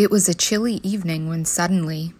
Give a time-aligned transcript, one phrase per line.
[0.00, 2.14] It was a chilly evening when suddenly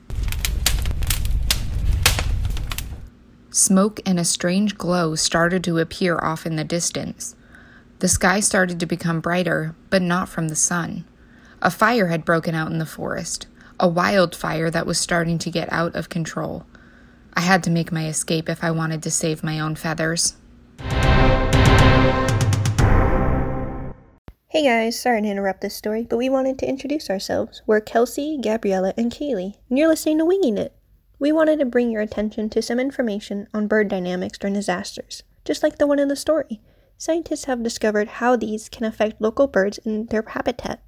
[3.49, 7.35] smoke and a strange glow started to appear off in the distance.
[8.01, 11.07] The sky started to become brighter, but not from the sun.
[11.63, 13.47] A fire had broken out in the forest,
[13.81, 16.67] a wildfire that was starting to get out of control.
[17.33, 20.37] I had to make my escape if I wanted to save my own feathers.
[24.53, 27.63] Hey guys, sorry to interrupt this story, but we wanted to introduce ourselves.
[27.69, 30.75] We're Kelsey, Gabriella, and Kaylee, and you're listening to Winging It.
[31.21, 35.63] We wanted to bring your attention to some information on bird dynamics during disasters, just
[35.63, 36.61] like the one in the story.
[36.99, 40.83] Scientists have discovered how these can affect local birds and their habitat.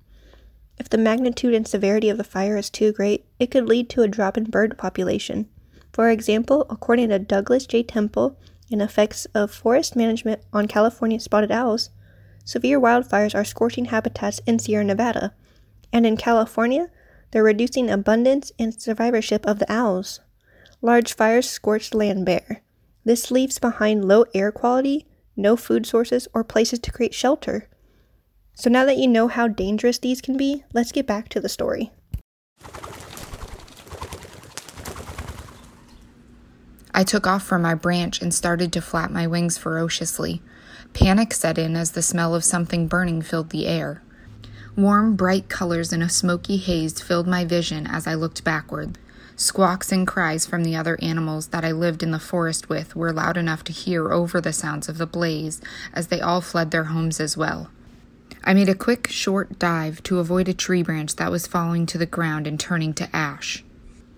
[0.77, 4.03] If the magnitude and severity of the fire is too great, it could lead to
[4.03, 5.49] a drop in bird population.
[5.93, 7.85] For example, according to Douglas J.
[7.85, 8.37] Tempel
[8.69, 11.91] in Effects of Forest Management on California Spotted Owls,
[12.45, 15.35] severe wildfires are scorching habitats in Sierra Nevada,
[15.93, 16.89] and in California,
[17.31, 20.21] they're reducing abundance and survivorship of the owls.
[20.81, 22.63] Large fires scorch land bare.
[23.05, 27.69] This leaves behind low air quality, no food sources, or places to create shelter.
[28.55, 31.49] So now that you know how dangerous these can be, let's get back to the
[31.49, 31.91] story.
[36.95, 40.43] I took off from my branch and started to flap my wings ferociously.
[40.95, 44.03] Panic set in as the smell of something burning filled the air.
[44.77, 48.99] Warm, bright colors in a smoky haze filled my vision as I looked backward.
[49.35, 53.13] Squawks and cries from the other animals that I lived in the forest with were
[53.13, 55.61] loud enough to hear over the sounds of the blaze
[55.93, 57.71] as they all fled their homes as well.
[58.45, 61.99] I made a quick, short dive to avoid a tree branch that was falling to
[61.99, 63.65] the ground and turning to ash.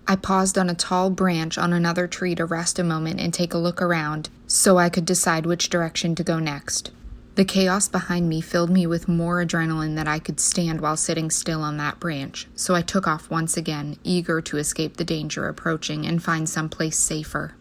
[0.07, 3.53] I paused on a tall branch on another tree to rest a moment and take
[3.53, 6.91] a look around so I could decide which direction to go next.
[7.33, 11.31] The chaos behind me filled me with more adrenaline than I could stand while sitting
[11.31, 15.47] still on that branch, so I took off once again, eager to escape the danger
[15.47, 17.55] approaching and find some place safer.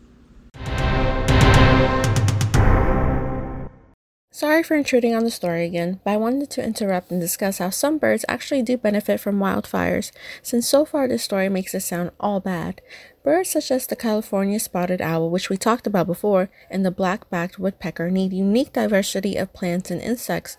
[4.34, 7.70] Sorry for intruding on the story again, but I wanted to interrupt and discuss how
[7.70, 10.10] some birds actually do benefit from wildfires,
[10.42, 12.80] since so far this story makes it sound all bad.
[13.22, 17.30] Birds such as the California spotted owl, which we talked about before, and the black
[17.30, 20.56] backed woodpecker need unique diversity of plants and insects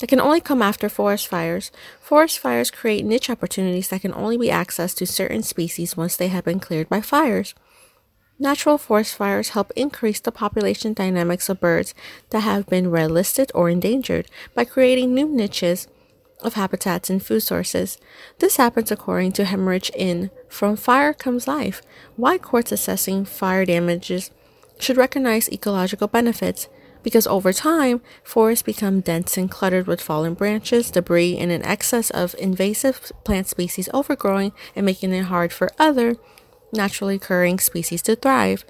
[0.00, 1.72] that can only come after forest fires.
[2.02, 6.28] Forest fires create niche opportunities that can only be accessed to certain species once they
[6.28, 7.54] have been cleared by fires.
[8.38, 11.94] Natural forest fires help increase the population dynamics of birds
[12.30, 15.86] that have been red listed or endangered by creating new niches
[16.42, 17.96] of habitats and food sources.
[18.40, 21.80] This happens according to Hemmerich in From Fire Comes Life
[22.16, 24.32] Why Courts Assessing Fire Damages
[24.80, 26.68] Should Recognize Ecological Benefits.
[27.04, 32.10] Because over time, forests become dense and cluttered with fallen branches, debris, and an excess
[32.10, 36.16] of invasive plant species overgrowing and making it hard for other
[36.74, 38.64] naturally occurring species to thrive.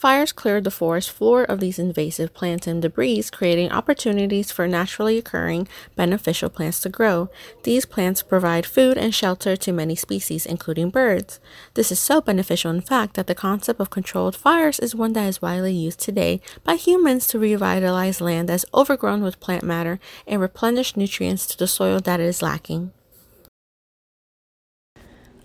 [0.00, 5.18] Fires cleared the forest floor of these invasive plants and debris, creating opportunities for naturally
[5.18, 7.28] occurring beneficial plants to grow.
[7.64, 11.38] These plants provide food and shelter to many species, including birds.
[11.74, 15.28] This is so beneficial, in fact, that the concept of controlled fires is one that
[15.28, 20.00] is widely used today by humans to revitalize land that is overgrown with plant matter
[20.26, 22.92] and replenish nutrients to the soil that is lacking.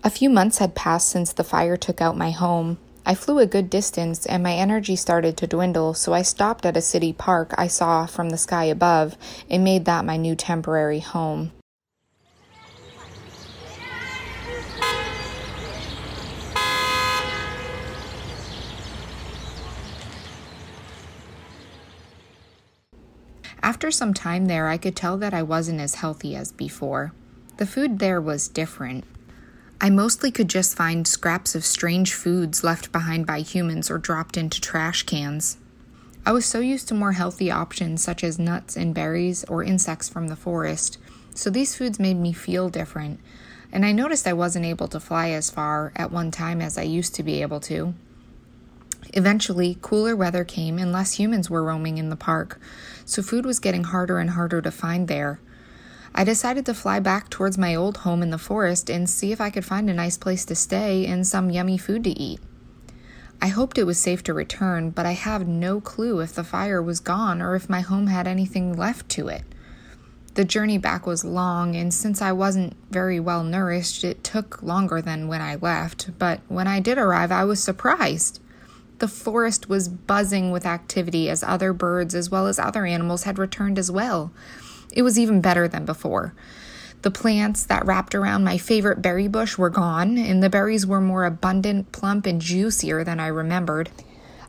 [0.06, 2.78] A few months had passed since the fire took out my home.
[3.04, 6.76] I flew a good distance and my energy started to dwindle, so I stopped at
[6.76, 9.16] a city park I saw from the sky above
[9.50, 11.50] and made that my new temporary home.
[23.60, 27.12] After some time there, I could tell that I wasn't as healthy as before.
[27.56, 29.02] The food there was different.
[29.78, 34.38] I mostly could just find scraps of strange foods left behind by humans or dropped
[34.38, 35.58] into trash cans.
[36.24, 40.08] I was so used to more healthy options such as nuts and berries or insects
[40.08, 40.98] from the forest,
[41.34, 43.20] so these foods made me feel different,
[43.70, 46.82] and I noticed I wasn't able to fly as far at one time as I
[46.82, 47.94] used to be able to.
[49.12, 52.58] Eventually, cooler weather came and less humans were roaming in the park,
[53.04, 55.38] so food was getting harder and harder to find there.
[56.18, 59.40] I decided to fly back towards my old home in the forest and see if
[59.40, 62.40] I could find a nice place to stay and some yummy food to eat.
[63.42, 66.82] I hoped it was safe to return, but I have no clue if the fire
[66.82, 69.42] was gone or if my home had anything left to it.
[70.32, 75.02] The journey back was long, and since I wasn't very well nourished, it took longer
[75.02, 76.18] than when I left.
[76.18, 78.40] But when I did arrive, I was surprised.
[79.00, 83.38] The forest was buzzing with activity as other birds as well as other animals had
[83.38, 84.32] returned as well.
[84.92, 86.34] It was even better than before.
[87.02, 91.00] The plants that wrapped around my favorite berry bush were gone, and the berries were
[91.00, 93.90] more abundant, plump, and juicier than I remembered.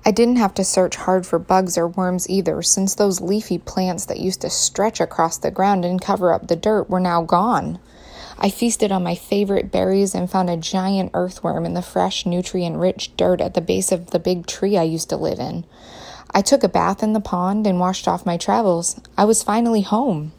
[0.06, 4.06] I didn't have to search hard for bugs or worms either, since those leafy plants
[4.06, 7.80] that used to stretch across the ground and cover up the dirt were now gone.
[8.40, 12.78] I feasted on my favorite berries and found a giant earthworm in the fresh, nutrient
[12.78, 15.66] rich dirt at the base of the big tree I used to live in.
[16.32, 19.00] I took a bath in the pond and washed off my travels.
[19.18, 20.34] I was finally home.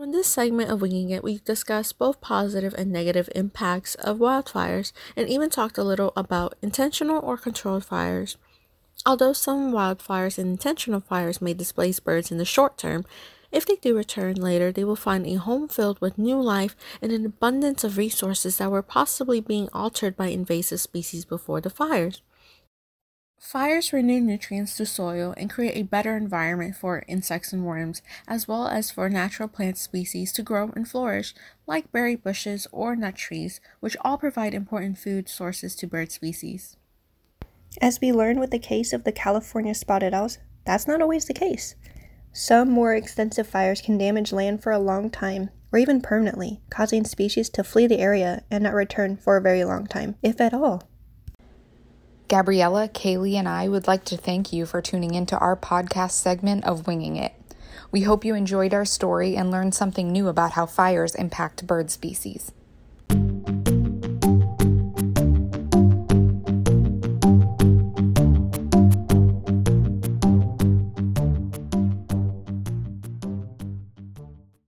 [0.00, 4.92] In this segment of Winging It, we've discussed both positive and negative impacts of wildfires
[5.16, 8.36] and even talked a little about intentional or controlled fires.
[9.04, 13.04] Although some wildfires and intentional fires may displace birds in the short term,
[13.50, 17.10] if they do return later, they will find a home filled with new life and
[17.10, 22.22] an abundance of resources that were possibly being altered by invasive species before the fires.
[23.38, 28.48] Fires renew nutrients to soil and create a better environment for insects and worms, as
[28.48, 31.34] well as for natural plant species to grow and flourish,
[31.66, 36.76] like berry bushes or nut trees, which all provide important food sources to bird species.
[37.80, 41.32] As we learned with the case of the California spotted owls, that's not always the
[41.32, 41.76] case.
[42.32, 47.04] Some more extensive fires can damage land for a long time, or even permanently, causing
[47.04, 50.52] species to flee the area and not return for a very long time, if at
[50.52, 50.82] all.
[52.28, 56.62] Gabriella, Kaylee, and I would like to thank you for tuning into our podcast segment
[56.64, 57.32] of Winging It.
[57.90, 61.90] We hope you enjoyed our story and learned something new about how fires impact bird
[61.90, 62.52] species.